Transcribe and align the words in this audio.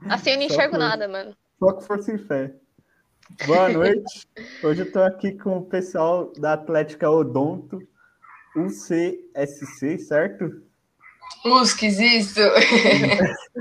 Assim 0.08 0.30
eu 0.30 0.36
não 0.36 0.44
enxergo 0.44 0.76
nada, 0.78 1.08
mano. 1.08 1.36
Só 1.58 1.72
que 1.72 1.84
força 1.84 2.12
em 2.12 2.18
fé. 2.18 2.52
Boa 3.46 3.68
noite. 3.72 4.26
Hoje 4.62 4.82
eu 4.82 4.92
tô 4.92 5.00
aqui 5.02 5.32
com 5.32 5.58
o 5.58 5.66
pessoal 5.66 6.32
da 6.38 6.52
Atlética 6.52 7.10
Odonto, 7.10 7.80
UCSC, 8.56 9.98
certo? 9.98 10.62
Usques, 11.44 11.98
isso. 11.98 12.40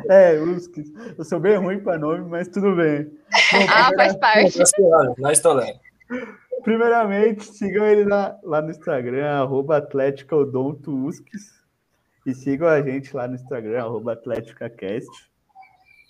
É, 0.09 0.37
USCS. 0.39 0.91
Eu 1.17 1.23
sou 1.23 1.39
bem 1.39 1.55
ruim 1.55 1.79
para 1.79 1.97
nome, 1.97 2.29
mas 2.29 2.47
tudo 2.47 2.75
bem. 2.75 3.05
Bom, 3.05 3.65
Ah, 3.69 3.89
faz 3.95 4.15
parte. 4.17 4.59
Nós 5.17 5.39
tolera. 5.39 5.79
Primeiramente, 6.63 7.45
sigam 7.45 7.85
ele 7.85 8.03
lá, 8.03 8.37
lá 8.43 8.61
no 8.61 8.69
Instagram, 8.71 9.25
arroba 9.25 9.77
Atlética 9.77 10.35
Odonto 10.35 10.91
USCS. 10.91 11.55
E 12.25 12.35
sigam 12.35 12.67
a 12.67 12.81
gente 12.81 13.15
lá 13.15 13.27
no 13.27 13.35
Instagram, 13.35 13.79
arroba 13.79 14.13
AtléticaCast. 14.13 15.09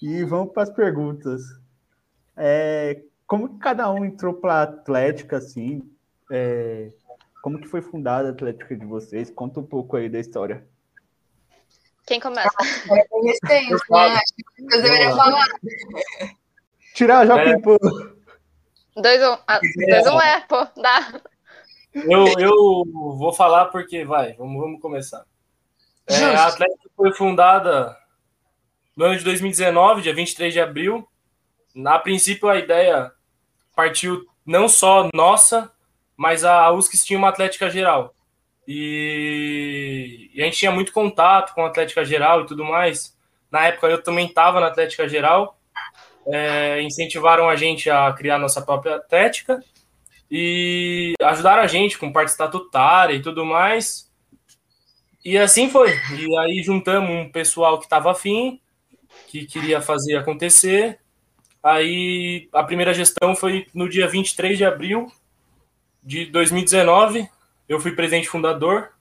E 0.01 0.23
vamos 0.23 0.53
para 0.53 0.63
as 0.63 0.69
perguntas. 0.69 1.41
É, 2.35 3.01
como 3.25 3.49
que 3.49 3.59
cada 3.59 3.89
um 3.91 4.03
entrou 4.05 4.33
para 4.33 4.55
a 4.55 4.63
Atlética, 4.63 5.37
assim? 5.37 5.89
É, 6.31 6.91
como 7.41 7.59
que 7.59 7.67
foi 7.67 7.81
fundada 7.81 8.29
a 8.29 8.31
Atlética 8.31 8.75
de 8.75 8.85
vocês? 8.85 9.29
Conta 9.29 9.59
um 9.59 9.65
pouco 9.65 9.95
aí 9.95 10.09
da 10.09 10.19
história. 10.19 10.65
Quem 12.05 12.19
começa? 12.19 12.49
É 12.61 13.27
recente, 13.27 13.71
né? 13.89 14.07
Acho 14.07 14.35
que 14.35 14.63
vocês 14.63 14.83
deveriam 14.83 15.15
falar. 15.15 15.45
Tirar 16.93 17.19
a 17.19 17.25
Joaquim 17.25 17.49
É. 17.49 17.59
Pô. 17.59 17.77
Dois 18.95 19.21
um. 19.21 19.37
Ah, 19.47 19.59
dois 19.59 20.07
um 20.07 20.21
é, 20.21 20.39
pô, 20.41 20.67
dá. 20.81 21.21
Eu, 21.93 22.27
eu 22.37 22.83
vou 23.17 23.33
falar 23.33 23.65
porque, 23.65 24.05
vai, 24.05 24.33
vamos, 24.33 24.61
vamos 24.61 24.81
começar. 24.81 25.25
É, 26.07 26.23
a 26.23 26.47
Atlética 26.47 26.89
foi 26.95 27.13
fundada 27.13 27.97
no 28.95 29.05
ano 29.05 29.17
de 29.17 29.23
2019, 29.23 30.01
dia 30.01 30.13
23 30.13 30.53
de 30.53 30.59
abril. 30.59 31.07
Na 31.73 31.99
princípio, 31.99 32.47
a 32.47 32.57
ideia 32.57 33.11
partiu 33.75 34.25
não 34.45 34.69
só 34.69 35.09
nossa, 35.13 35.71
mas 36.15 36.43
a 36.45 36.71
USCS 36.71 37.03
tinha 37.05 37.19
uma 37.19 37.29
Atlética 37.29 37.69
Geral. 37.69 38.13
E, 38.67 40.31
e 40.33 40.41
a 40.41 40.45
gente 40.45 40.57
tinha 40.57 40.71
muito 40.71 40.91
contato 40.91 41.53
com 41.53 41.63
a 41.63 41.67
Atlética 41.67 42.05
Geral 42.05 42.41
e 42.41 42.45
tudo 42.45 42.63
mais. 42.63 43.15
Na 43.51 43.67
época, 43.67 43.87
eu 43.87 44.01
também 44.01 44.27
estava 44.27 44.59
na 44.59 44.67
Atlética 44.67 45.07
Geral. 45.07 45.59
É, 46.27 46.81
incentivaram 46.81 47.47
a 47.47 47.55
gente 47.55 47.89
a 47.89 48.11
criar 48.13 48.39
nossa 48.39 48.61
própria 48.61 48.95
Atlética 48.95 49.63
e 50.29 51.13
ajudaram 51.21 51.61
a 51.61 51.67
gente 51.67 51.97
com 51.97 52.11
parte 52.11 52.29
estatutária 52.29 53.13
e 53.13 53.21
tudo 53.21 53.45
mais. 53.45 54.11
E 55.23 55.37
assim 55.37 55.69
foi. 55.69 55.91
E 56.17 56.37
aí 56.37 56.63
juntamos 56.63 57.09
um 57.09 57.29
pessoal 57.31 57.77
que 57.77 57.85
estava 57.85 58.11
afim, 58.11 58.59
que 59.27 59.45
queria 59.45 59.81
fazer 59.81 60.15
acontecer. 60.17 60.99
Aí 61.63 62.47
a 62.53 62.63
primeira 62.63 62.93
gestão 62.93 63.35
foi 63.35 63.67
no 63.73 63.89
dia 63.89 64.07
23 64.07 64.57
de 64.57 64.63
abril 64.63 65.11
de 66.03 66.25
2019. 66.27 67.27
Eu 67.67 67.79
fui 67.79 67.95
presidente 67.95 68.29
fundador. 68.29 68.91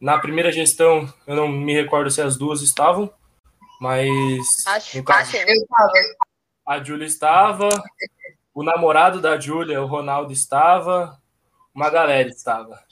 Na 0.00 0.18
primeira 0.18 0.50
gestão, 0.50 1.12
eu 1.26 1.36
não 1.36 1.48
me 1.48 1.72
recordo 1.72 2.10
se 2.10 2.20
as 2.20 2.36
duas 2.36 2.60
estavam, 2.60 3.12
mas 3.80 4.66
Acho 4.66 5.02
caso, 5.04 5.30
fácil. 5.30 5.48
Eu 5.48 5.66
tava. 5.68 5.92
a 6.66 6.82
Júlia 6.82 7.06
estava, 7.06 7.68
o 8.52 8.64
namorado 8.64 9.20
da 9.20 9.38
Júlia, 9.38 9.80
o 9.80 9.86
Ronaldo 9.86 10.32
estava, 10.32 11.20
uma 11.72 11.88
galera 11.88 12.28
estava. 12.28 12.82